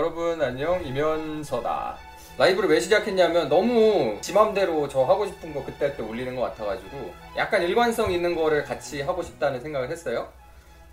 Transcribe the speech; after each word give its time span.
여러분 0.00 0.40
안녕. 0.40 0.82
이면서다. 0.82 1.98
라이브를 2.38 2.70
왜 2.70 2.80
시작했냐면 2.80 3.50
너무 3.50 4.16
지 4.22 4.32
맘대로 4.32 4.88
저 4.88 5.02
하고 5.02 5.26
싶은 5.26 5.52
거 5.52 5.62
그때 5.62 5.90
그때 5.90 6.02
올리는 6.02 6.34
것 6.34 6.40
같아가지고 6.40 7.12
약간 7.36 7.60
일관성 7.60 8.10
있는 8.10 8.34
거를 8.34 8.64
같이 8.64 9.02
하고 9.02 9.22
싶다는 9.22 9.60
생각을 9.60 9.90
했어요. 9.90 10.32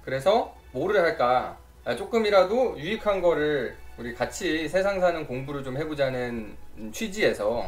그래서 0.04 0.54
뭐를 0.74 1.00
할까? 1.00 1.58
아, 1.86 1.96
조금이라도 1.96 2.78
유익한 2.80 3.22
거를 3.22 3.78
우리 3.98 4.14
같이 4.14 4.68
세상 4.68 5.00
사는 5.00 5.26
공부를 5.26 5.64
좀 5.64 5.78
해보자는 5.78 6.58
취지에서 6.92 7.66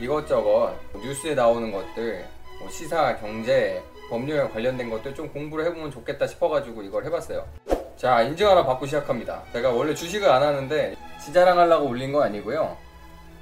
이것저것 0.00 0.74
뉴스에 0.94 1.34
나오는 1.34 1.70
것들 1.70 2.24
뭐 2.60 2.70
시사, 2.70 3.14
경제, 3.18 3.82
법률 4.08 4.48
관련된 4.48 4.88
것들 4.88 5.14
좀 5.14 5.28
공부를 5.28 5.66
해보면 5.66 5.90
좋겠다 5.90 6.26
싶어가지고 6.26 6.82
이걸 6.82 7.04
해봤어요 7.04 7.46
자 7.98 8.22
인증 8.22 8.48
하나 8.48 8.64
받고 8.64 8.86
시작합니다. 8.86 9.42
제가 9.52 9.70
원래 9.70 9.92
주식을 9.94 10.30
안 10.30 10.42
하는데 10.42 10.96
지자랑하려고 11.24 11.86
올린 11.88 12.12
거 12.12 12.22
아니고요. 12.22 12.76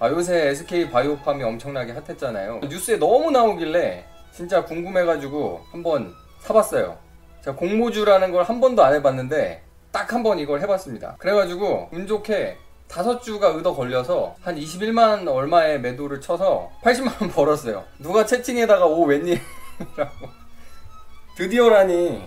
아 0.00 0.08
요새 0.08 0.48
SK 0.48 0.90
바이오팜이 0.90 1.42
엄청나게 1.42 1.92
핫했잖아요. 1.92 2.60
뉴스에 2.68 2.96
너무 2.96 3.30
나오길래 3.30 4.04
진짜 4.32 4.64
궁금해가지고 4.64 5.60
한번 5.70 6.14
사봤어요. 6.40 6.96
제가 7.44 7.56
공모주라는 7.56 8.32
걸 8.32 8.44
한 8.44 8.60
번도 8.60 8.82
안 8.82 8.94
해봤는데 8.94 9.62
딱 9.92 10.12
한 10.12 10.22
번 10.22 10.38
이걸 10.38 10.60
해봤습니다. 10.62 11.16
그래가지고 11.18 11.90
운 11.92 12.06
좋게 12.06 12.56
다섯 12.88 13.20
주가 13.20 13.48
의도 13.48 13.74
걸려서 13.74 14.36
한 14.40 14.56
21만 14.56 15.26
얼마의 15.28 15.80
매도를 15.80 16.20
쳐서 16.20 16.70
80만 16.82 17.20
원 17.20 17.30
벌었어요. 17.30 17.84
누가 17.98 18.24
채팅에다가 18.24 18.86
오 18.86 19.04
웬일이라고. 19.04 20.28
드디어라니 21.36 22.22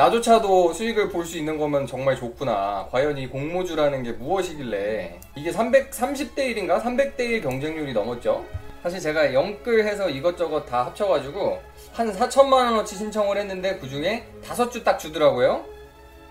나조차도 0.00 0.72
수익을 0.72 1.10
볼 1.10 1.26
수 1.26 1.36
있는 1.36 1.58
거면 1.58 1.86
정말 1.86 2.16
좋구나. 2.16 2.88
과연 2.90 3.18
이 3.18 3.26
공모주라는 3.26 4.02
게 4.02 4.12
무엇이길래 4.12 5.20
이게 5.36 5.52
330대 5.52 6.38
1인가 6.38 6.80
300대 6.80 7.20
1 7.20 7.42
경쟁률이 7.42 7.92
넘었죠. 7.92 8.46
사실 8.82 8.98
제가 8.98 9.34
영끌해서 9.34 10.08
이것저것 10.08 10.64
다 10.64 10.86
합쳐가지고 10.86 11.58
한 11.92 12.10
4천만 12.14 12.52
원어치 12.54 12.96
신청을 12.96 13.36
했는데 13.36 13.76
그 13.76 13.90
중에 13.90 14.24
다섯 14.42 14.70
주 14.70 14.82
딱 14.82 14.96
주더라고요. 14.96 15.66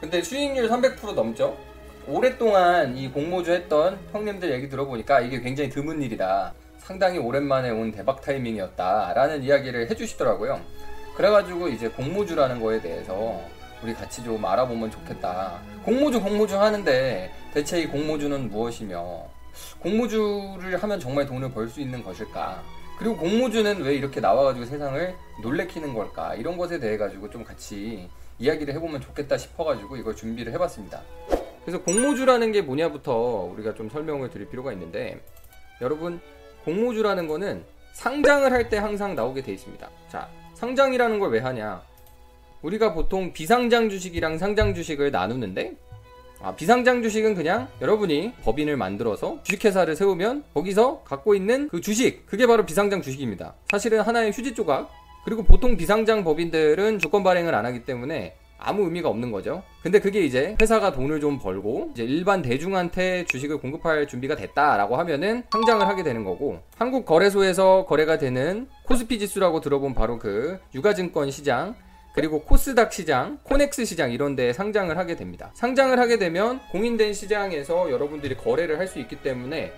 근데 0.01 0.23
수익률 0.23 0.67
300% 0.67 1.13
넘죠. 1.13 1.55
오랫동안 2.07 2.97
이 2.97 3.11
공모주 3.11 3.51
했던 3.51 3.99
형님들 4.11 4.49
얘기 4.51 4.67
들어보니까 4.67 5.19
이게 5.19 5.41
굉장히 5.41 5.69
드문 5.69 6.01
일이다. 6.01 6.55
상당히 6.79 7.19
오랜만에 7.19 7.69
온 7.69 7.91
대박 7.91 8.19
타이밍이었다라는 8.21 9.43
이야기를 9.43 9.91
해주시더라고요. 9.91 10.59
그래가지고 11.15 11.67
이제 11.67 11.87
공모주라는 11.89 12.59
거에 12.61 12.81
대해서 12.81 13.39
우리 13.83 13.93
같이 13.93 14.23
좀 14.23 14.43
알아보면 14.43 14.91
좋겠다. 14.91 15.59
공모주 15.83 16.21
공모주 16.21 16.59
하는데 16.59 17.31
대체 17.53 17.79
이 17.81 17.87
공모주는 17.87 18.49
무엇이며 18.49 19.23
공모주를 19.81 20.77
하면 20.81 20.99
정말 20.99 21.25
돈을 21.25 21.51
벌 21.51 21.69
수 21.69 21.79
있는 21.81 22.03
것일까? 22.03 22.61
그리고 22.97 23.15
공모주는 23.15 23.81
왜 23.81 23.95
이렇게 23.95 24.19
나와가지고 24.19 24.65
세상을 24.65 25.15
놀래키는 25.41 25.93
걸까? 25.93 26.35
이런 26.35 26.57
것에 26.57 26.79
대해 26.79 26.97
가지고 26.97 27.29
좀 27.29 27.43
같이 27.45 28.09
이야기를 28.39 28.73
해보면 28.75 28.99
좋겠다 29.01 29.37
싶어가지고 29.37 29.95
이걸 29.97 30.15
준비를 30.15 30.51
해봤습니다. 30.53 31.01
그래서 31.63 31.81
공모주라는 31.83 32.51
게 32.51 32.61
뭐냐부터 32.61 33.13
우리가 33.53 33.73
좀 33.75 33.89
설명을 33.89 34.29
드릴 34.29 34.49
필요가 34.49 34.73
있는데 34.73 35.21
여러분 35.81 36.19
공모주라는 36.65 37.27
거는 37.27 37.63
상장을 37.93 38.51
할 38.51 38.69
때 38.69 38.77
항상 38.77 39.15
나오게 39.15 39.41
돼 39.43 39.53
있습니다. 39.53 39.89
자, 40.09 40.27
상장이라는 40.55 41.19
걸 41.19 41.31
왜 41.31 41.39
하냐? 41.39 41.81
우리가 42.61 42.93
보통 42.93 43.31
비상장 43.33 43.89
주식이랑 43.89 44.37
상장 44.37 44.73
주식을 44.73 45.11
나누는데 45.11 45.75
아, 46.41 46.55
비상장 46.55 47.01
주식은 47.03 47.35
그냥 47.35 47.67
여러분이 47.81 48.33
법인을 48.43 48.77
만들어서 48.77 49.39
주식회사를 49.43 49.95
세우면 49.95 50.45
거기서 50.53 51.03
갖고 51.03 51.35
있는 51.35 51.67
그 51.67 51.81
주식 51.81 52.25
그게 52.25 52.47
바로 52.47 52.65
비상장 52.65 53.01
주식입니다. 53.01 53.55
사실은 53.69 54.01
하나의 54.01 54.31
휴지 54.31 54.53
조각 54.55 54.89
그리고 55.25 55.43
보통 55.43 55.75
비상장 55.75 56.23
법인들은 56.23 56.99
주권 56.99 57.23
발행을 57.23 57.53
안 57.53 57.65
하기 57.65 57.83
때문에 57.83 58.35
아무 58.57 58.83
의미가 58.83 59.07
없는 59.09 59.31
거죠. 59.31 59.63
근데 59.81 59.99
그게 59.99 60.21
이제 60.21 60.55
회사가 60.61 60.91
돈을 60.91 61.21
좀 61.21 61.39
벌고 61.39 61.91
이제 61.93 62.03
일반 62.03 62.41
대중한테 62.41 63.25
주식을 63.25 63.57
공급할 63.57 64.07
준비가 64.07 64.35
됐다라고 64.35 64.97
하면은 64.97 65.43
상장을 65.51 65.85
하게 65.85 66.03
되는 66.03 66.23
거고 66.25 66.59
한국 66.77 67.05
거래소에서 67.05 67.85
거래가 67.85 68.17
되는 68.17 68.67
코스피 68.85 69.17
지수라고 69.19 69.61
들어본 69.61 69.93
바로 69.93 70.19
그 70.19 70.59
유가증권 70.75 71.31
시장 71.31 71.75
그리고 72.13 72.41
코스닥 72.41 72.91
시장, 72.91 73.39
코넥스 73.43 73.85
시장 73.85 74.11
이런 74.11 74.35
데 74.35 74.51
상장을 74.51 74.95
하게 74.97 75.15
됩니다. 75.15 75.51
상장을 75.53 75.97
하게 75.97 76.17
되면 76.17 76.59
공인된 76.71 77.13
시장에서 77.13 77.91
여러분들이 77.91 78.35
거래를 78.35 78.77
할 78.79 78.87
수 78.89 78.99
있기 78.99 79.17
때문에 79.17 79.71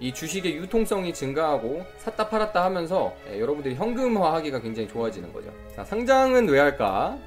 이 0.00 0.12
주식의 0.12 0.54
유통성이 0.56 1.12
증가하고 1.14 1.84
샀다 1.98 2.28
팔았다 2.28 2.62
하면서 2.62 3.14
예, 3.32 3.40
여러분들이 3.40 3.74
현금화하기가 3.74 4.60
굉장히 4.60 4.86
좋아지는 4.88 5.32
거죠. 5.32 5.50
자, 5.74 5.84
상장은 5.84 6.48
왜 6.48 6.60
할까? 6.60 7.18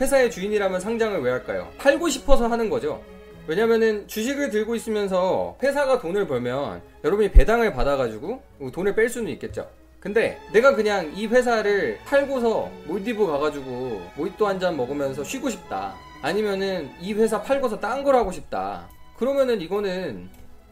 회사의 0.00 0.30
주인이라면 0.30 0.80
상장을 0.80 1.20
왜 1.20 1.30
할까요? 1.30 1.68
팔고 1.78 2.08
싶어서 2.08 2.48
하는 2.48 2.70
거죠. 2.70 3.02
왜냐면은 3.46 4.08
주식을 4.08 4.50
들고 4.50 4.74
있으면서 4.74 5.56
회사가 5.62 5.98
돈을 6.00 6.26
벌면 6.26 6.80
여러분이 7.04 7.30
배당을 7.32 7.74
받아가지고 7.74 8.42
돈을 8.72 8.94
뺄 8.94 9.08
수는 9.10 9.30
있겠죠. 9.32 9.68
근데 10.00 10.40
내가 10.52 10.74
그냥 10.74 11.12
이 11.14 11.26
회사를 11.26 11.98
팔고서 12.06 12.70
몰디브 12.86 13.26
가가지고 13.26 14.02
모히또 14.16 14.46
한 14.46 14.58
잔 14.58 14.76
먹으면서 14.76 15.22
쉬고 15.24 15.50
싶다. 15.50 15.94
아니면은 16.22 16.90
이 17.00 17.12
회사 17.14 17.42
팔고서 17.42 17.80
딴 17.80 18.02
걸 18.04 18.14
하고 18.16 18.32
싶다. 18.32 18.88
그러면은 19.16 19.60
이거는 19.60 20.28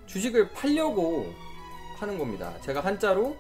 주식을 0.07 0.51
팔려고 0.53 1.33
하는 1.99 2.19
겁니다. 2.19 2.55
제가 2.63 2.81
한자로 2.81 3.37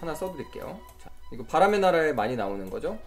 하나 0.00 0.14
써드릴게요. 0.14 0.78
자, 1.02 1.10
이거 1.32 1.44
바람의 1.44 1.80
나라에 1.80 2.12
많이 2.12 2.36
나오는 2.36 2.68
거죠. 2.68 2.98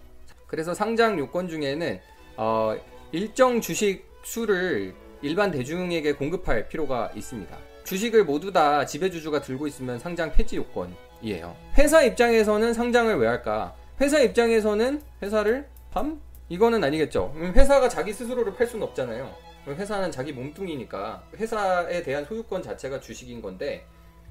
그래서 0.48 0.74
상장 0.74 1.18
요건 1.18 1.48
중에는 1.48 2.00
어, 2.36 2.76
일정 3.12 3.60
주식 3.60 4.04
수를 4.24 4.94
일반 5.22 5.50
대중에게 5.52 6.12
공급할 6.14 6.68
필요가 6.68 7.10
있습니다. 7.14 7.56
주식을 7.84 8.24
모두 8.24 8.52
다 8.52 8.84
지배주주가 8.86 9.40
들고 9.40 9.66
있으면 9.68 9.98
상장 10.00 10.32
폐지 10.32 10.56
요건 10.56 10.94
이에요. 11.22 11.56
회사 11.78 12.02
입장에서는 12.02 12.72
상장을 12.72 13.16
왜 13.16 13.26
할까? 13.26 13.74
회사 14.00 14.20
입장에서는 14.20 15.02
회사를 15.22 15.68
밤? 15.90 16.20
이거는 16.48 16.84
아니겠죠. 16.84 17.34
회사가 17.36 17.88
자기 17.88 18.12
스스로를 18.12 18.54
팔 18.54 18.66
수는 18.66 18.86
없잖아요. 18.86 19.32
회사는 19.66 20.12
자기 20.12 20.32
몸뚱이니까 20.32 21.24
회사에 21.36 22.02
대한 22.02 22.24
소유권 22.24 22.62
자체가 22.62 23.00
주식인 23.00 23.42
건데 23.42 23.84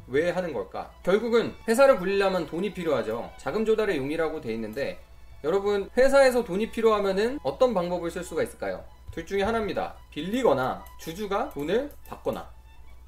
왜 0.08 0.30
하는 0.30 0.54
걸까? 0.54 0.92
결국은 1.04 1.54
회사를 1.68 1.98
굴리려면 1.98 2.46
돈이 2.46 2.74
필요하죠. 2.74 3.32
자금 3.38 3.66
조달의 3.66 3.98
용이라고 3.98 4.40
돼 4.40 4.54
있는데 4.54 5.00
여러분 5.44 5.90
회사에서 5.98 6.44
돈이 6.44 6.72
필요하면은 6.72 7.40
어떤 7.44 7.74
방법을 7.74 8.10
쓸 8.12 8.24
수가 8.24 8.44
있을까요? 8.44 8.84
둘 9.12 9.26
중에 9.26 9.44
하나입니다. 9.44 9.96
빌리거나 10.12 10.86
주주가 11.00 11.50
돈을 11.50 11.92
받거나 12.08 12.50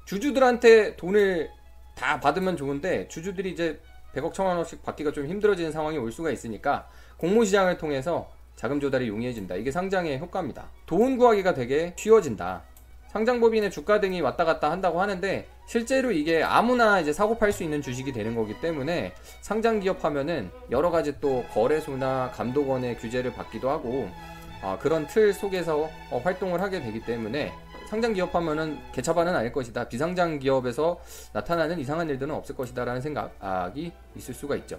주주들한테 0.06 0.96
돈을 0.96 1.50
다 1.98 2.20
받으면 2.20 2.56
좋은데 2.56 3.08
주주들이 3.08 3.50
이제 3.50 3.80
100억 4.14 4.32
천만 4.32 4.56
원씩 4.56 4.82
받기가 4.84 5.12
좀 5.12 5.26
힘들어지는 5.26 5.72
상황이 5.72 5.98
올 5.98 6.12
수가 6.12 6.30
있으니까 6.30 6.88
공모시장을 7.18 7.76
통해서 7.76 8.30
자금 8.56 8.80
조달이 8.80 9.08
용이해진다. 9.08 9.56
이게 9.56 9.70
상장의 9.70 10.18
효과입니다. 10.18 10.70
돈 10.86 11.18
구하기가 11.18 11.54
되게 11.54 11.94
쉬워진다. 11.96 12.62
상장법인의 13.08 13.70
주가 13.70 14.00
등이 14.00 14.20
왔다 14.20 14.44
갔다 14.44 14.70
한다고 14.70 15.00
하는데 15.00 15.46
실제로 15.66 16.12
이게 16.12 16.42
아무나 16.42 17.00
이제 17.00 17.12
사고 17.12 17.38
팔 17.38 17.52
수 17.52 17.62
있는 17.62 17.82
주식이 17.82 18.12
되는 18.12 18.34
거기 18.34 18.60
때문에 18.60 19.14
상장 19.40 19.80
기업 19.80 20.04
하면은 20.04 20.50
여러 20.70 20.90
가지 20.90 21.18
또 21.20 21.44
거래소나 21.52 22.32
감독원의 22.34 22.98
규제를 22.98 23.32
받기도 23.32 23.70
하고 23.70 24.08
어, 24.62 24.78
그런 24.80 25.06
틀 25.06 25.32
속에서 25.32 25.88
어, 26.10 26.20
활동을 26.22 26.60
하게 26.60 26.80
되기 26.80 27.00
때문에 27.00 27.52
상장 27.88 28.12
기업 28.12 28.34
하면은 28.34 28.78
개차반은 28.92 29.34
아닐 29.34 29.50
것이다. 29.50 29.88
비상장 29.88 30.38
기업에서 30.38 31.00
나타나는 31.32 31.78
이상한 31.78 32.08
일들은 32.10 32.34
없을 32.34 32.54
것이다라는 32.54 33.00
생각이 33.00 33.90
있을 34.14 34.34
수가 34.34 34.56
있죠. 34.56 34.78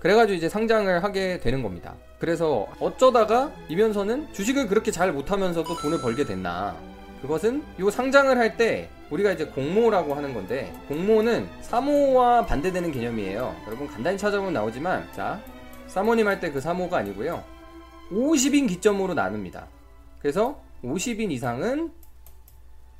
그래가지고 0.00 0.36
이제 0.36 0.48
상장을 0.48 1.02
하게 1.04 1.38
되는 1.38 1.62
겁니다. 1.62 1.94
그래서 2.18 2.66
어쩌다가 2.80 3.52
이면서는 3.68 4.32
주식을 4.32 4.66
그렇게 4.66 4.90
잘 4.90 5.12
못하면서도 5.12 5.76
돈을 5.76 6.00
벌게 6.00 6.24
됐나. 6.24 6.76
그것은 7.22 7.62
이 7.80 7.90
상장을 7.90 8.36
할 8.36 8.56
때 8.56 8.90
우리가 9.10 9.32
이제 9.32 9.44
공모라고 9.46 10.14
하는 10.14 10.34
건데 10.34 10.72
공모는 10.88 11.48
사모와 11.60 12.46
반대되는 12.46 12.90
개념이에요. 12.92 13.54
여러분 13.66 13.86
간단히 13.86 14.18
찾아보면 14.18 14.52
나오지만 14.54 15.08
자 15.12 15.40
사모님 15.86 16.26
할 16.26 16.40
때 16.40 16.50
그 16.52 16.60
사모가 16.60 16.98
아니고요. 16.98 17.42
50인 18.10 18.68
기점으로 18.68 19.14
나눕니다. 19.14 19.66
그래서 20.20 20.60
50인 20.84 21.30
이상은 21.32 21.92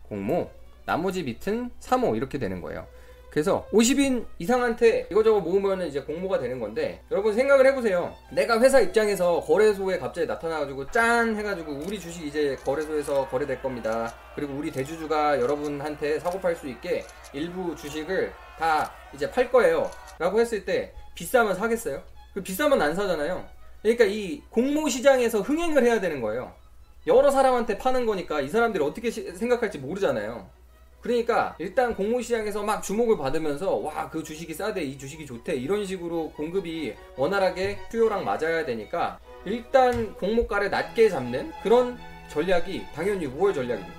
공모, 0.08 0.50
나머지 0.84 1.22
밑은 1.22 1.70
사모 1.80 2.16
이렇게 2.16 2.38
되는 2.38 2.60
거예요. 2.60 2.86
그래서 3.30 3.66
50인 3.72 4.24
이상한테 4.38 5.06
이거저거 5.10 5.40
모으면 5.40 5.86
이제 5.86 6.00
공모가 6.00 6.38
되는 6.38 6.58
건데 6.58 7.02
여러분 7.10 7.34
생각을 7.34 7.66
해보세요. 7.66 8.14
내가 8.32 8.58
회사 8.60 8.80
입장에서 8.80 9.40
거래소에 9.40 9.98
갑자기 9.98 10.26
나타나가지고 10.26 10.90
짠 10.90 11.36
해가지고 11.36 11.72
우리 11.72 12.00
주식 12.00 12.26
이제 12.26 12.56
거래소에서 12.64 13.28
거래될 13.28 13.60
겁니다. 13.60 14.14
그리고 14.34 14.54
우리 14.54 14.70
대주주가 14.70 15.38
여러분한테 15.40 16.18
사고 16.20 16.40
팔 16.40 16.56
수 16.56 16.68
있게 16.68 17.04
일부 17.32 17.76
주식을 17.76 18.32
다 18.58 18.90
이제 19.14 19.30
팔 19.30 19.52
거예요. 19.52 19.90
라고 20.18 20.40
했을 20.40 20.64
때 20.64 20.92
비싸면 21.14 21.54
사겠어요? 21.54 22.02
그 22.32 22.42
비싸면 22.42 22.80
안 22.80 22.94
사잖아요. 22.94 23.46
그러니까 23.82 24.04
이 24.04 24.42
공모 24.50 24.88
시장에서 24.88 25.42
흥행을 25.42 25.84
해야 25.84 26.00
되는 26.00 26.20
거예요. 26.20 26.52
여러 27.08 27.30
사람한테 27.30 27.78
파는 27.78 28.06
거니까 28.06 28.40
이 28.40 28.48
사람들이 28.48 28.84
어떻게 28.84 29.10
시- 29.10 29.32
생각할지 29.32 29.78
모르잖아요. 29.78 30.46
그러니까 31.00 31.54
일단 31.58 31.94
공모 31.96 32.20
시장에서 32.20 32.62
막 32.62 32.82
주목을 32.82 33.16
받으면서 33.18 33.76
와 33.76 34.10
그 34.10 34.22
주식이 34.22 34.52
싸대 34.54 34.82
이 34.82 34.96
주식이 34.98 35.26
좋대 35.26 35.54
이런 35.54 35.84
식으로 35.86 36.30
공급이 36.36 36.94
원활하게 37.16 37.78
수요랑 37.90 38.24
맞아야 38.24 38.64
되니까 38.64 39.18
일단 39.44 40.14
공모가를 40.14 40.70
낮게 40.70 41.08
잡는 41.08 41.52
그런 41.62 41.98
전략이 42.28 42.84
당연히 42.94 43.26
5월 43.26 43.54
전략입니다. 43.54 43.94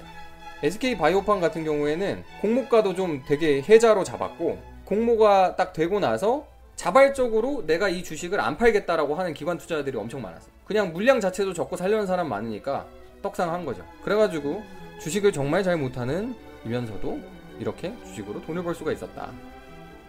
SK 0.62 0.98
바이오팜 0.98 1.40
같은 1.40 1.64
경우에는 1.64 2.24
공모가도 2.42 2.94
좀 2.94 3.24
되게 3.26 3.62
혜자로 3.62 4.04
잡았고 4.04 4.60
공모가 4.86 5.56
딱 5.56 5.72
되고 5.74 6.00
나서 6.00 6.46
자발적으로 6.76 7.66
내가 7.66 7.88
이 7.90 8.04
주식을 8.04 8.40
안 8.40 8.58
팔겠다라고 8.58 9.16
하는 9.16 9.34
기관 9.34 9.58
투자자들이 9.58 9.98
엄청 9.98 10.22
많았어요. 10.22 10.52
그냥 10.66 10.92
물량 10.94 11.20
자체도 11.20 11.54
적고 11.54 11.76
살려는 11.78 12.06
사람 12.08 12.28
많으니까 12.30 12.86
떡상한 13.22 13.66
거죠. 13.66 13.86
그래가지고 14.04 14.64
주식을 15.02 15.32
정말 15.32 15.64
잘 15.64 15.78
못하는 15.78 16.36
이면서도 16.66 17.20
이렇게 17.60 17.94
주식으로 18.06 18.42
돈을 18.42 18.64
벌 18.64 18.76
수가 18.76 18.92
있었다. 18.92 19.32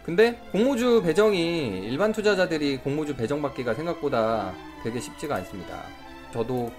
근데 0.03 0.41
공모주 0.53 1.03
배정이 1.03 1.81
일반 1.85 2.13
투자자들이 2.13 2.79
공모주 2.79 3.17
배정받기가 3.17 3.75
생각보다 3.75 4.55
되게 4.83 4.99
쉽지가 4.99 5.37
않습니다. 5.37 5.83
저도 6.33 6.73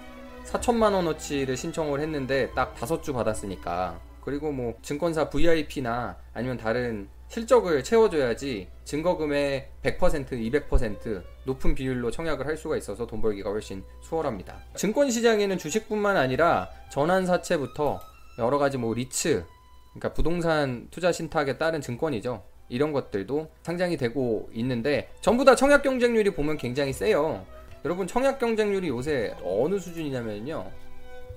4천만 0.44 0.92
원어치를 0.94 1.56
신청을 1.56 2.00
했는데 2.00 2.50
딱 2.54 2.74
다섯 2.74 3.02
주 3.02 3.12
받았으니까 3.12 4.00
그리고 4.24 4.50
뭐 4.52 4.74
증권사 4.82 5.30
VIP나 5.30 6.16
아니면 6.34 6.56
다른 6.56 7.08
실적을 7.32 7.82
채워줘야지 7.82 8.68
증거금의 8.84 9.70
100%, 9.82 10.32
200% 10.68 11.22
높은 11.46 11.74
비율로 11.74 12.10
청약을 12.10 12.46
할 12.46 12.58
수가 12.58 12.76
있어서 12.76 13.06
돈 13.06 13.22
벌기가 13.22 13.48
훨씬 13.48 13.82
수월합니다. 14.02 14.60
증권 14.76 15.10
시장에는 15.10 15.56
주식뿐만 15.56 16.18
아니라 16.18 16.68
전환사채부터 16.90 18.00
여러 18.38 18.58
가지 18.58 18.76
뭐 18.76 18.92
리츠, 18.92 19.46
그러니까 19.94 20.12
부동산 20.12 20.88
투자 20.90 21.10
신탁에 21.10 21.56
따른 21.56 21.80
증권이죠. 21.80 22.42
이런 22.68 22.92
것들도 22.92 23.50
상장이 23.62 23.96
되고 23.96 24.50
있는데 24.52 25.10
전부 25.22 25.46
다 25.46 25.56
청약 25.56 25.82
경쟁률이 25.82 26.34
보면 26.34 26.58
굉장히 26.58 26.92
세요. 26.92 27.46
여러분 27.86 28.06
청약 28.06 28.38
경쟁률이 28.40 28.88
요새 28.88 29.34
어느 29.42 29.78
수준이냐면요. 29.78 30.70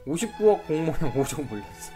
59억 0.07 0.67
공모형 0.67 1.13
5조 1.13 1.47
물렸어. 1.47 1.93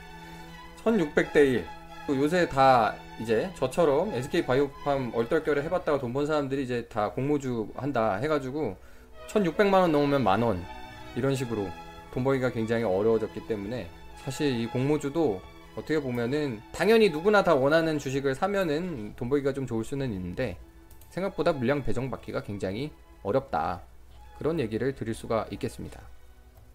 1600대 0.85 1.35
1. 1.35 1.78
또 2.09 2.17
요새 2.17 2.50
다 2.50 2.95
이제 3.21 3.51
저처럼 3.53 4.11
SK 4.15 4.44
바이오팜 4.44 5.11
얼떨결에 5.13 5.61
해봤다가 5.61 6.00
돈 6.00 6.11
번 6.11 6.25
사람들이 6.25 6.63
이제 6.63 6.88
다 6.88 7.11
공모주 7.11 7.69
한다 7.75 8.15
해가지고 8.15 8.75
1600만 9.27 9.73
원 9.73 9.91
넘으면 9.91 10.23
만 10.23 10.41
원. 10.41 10.65
이런 11.15 11.35
식으로 11.35 11.69
돈 12.11 12.23
벌기가 12.23 12.50
굉장히 12.50 12.83
어려워졌기 12.83 13.45
때문에 13.45 13.91
사실 14.15 14.59
이 14.59 14.65
공모주도 14.65 15.39
어떻게 15.75 16.00
보면은 16.01 16.59
당연히 16.71 17.11
누구나 17.11 17.44
다 17.44 17.53
원하는 17.53 18.00
주식을 18.00 18.33
사면은 18.33 19.13
돈 19.15 19.29
벌기가 19.29 19.53
좀 19.53 19.67
좋을 19.67 19.83
수는 19.83 20.11
있는데 20.11 20.57
생각보다 21.11 21.53
물량 21.53 21.83
배정 21.83 22.09
받기가 22.09 22.41
굉장히 22.41 22.91
어렵다. 23.21 23.83
그런 24.39 24.59
얘기를 24.59 24.95
드릴 24.95 25.13
수가 25.13 25.45
있겠습니다. 25.51 26.01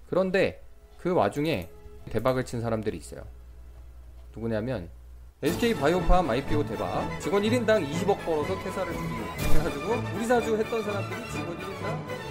그런데 0.08 0.62
그 0.96 1.12
와중에 1.12 1.69
대박을 2.10 2.44
친 2.44 2.60
사람들이 2.60 2.96
있어요. 2.96 3.25
누구냐면 4.32 4.88
SK 5.42 5.75
바이오팜 5.75 6.31
IPO 6.31 6.64
대박. 6.64 7.20
직원 7.20 7.42
1인당 7.42 7.86
20억 7.90 8.25
벌어서 8.25 8.56
퇴사를 8.62 8.90
줄이고 8.92 9.16
그래가지고 9.52 10.16
우리 10.16 10.25
사주 10.26 10.56
했던 10.56 10.82
사람들이 10.82 11.31
직원 11.31 11.58
1인당 11.58 12.23